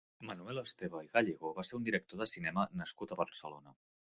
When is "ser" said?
1.71-1.77